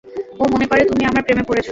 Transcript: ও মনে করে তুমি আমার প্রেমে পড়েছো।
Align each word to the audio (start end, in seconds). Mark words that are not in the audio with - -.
ও 0.39 0.43
মনে 0.53 0.65
করে 0.65 0.81
তুমি 0.85 1.03
আমার 1.05 1.23
প্রেমে 1.23 1.43
পড়েছো। 1.43 1.69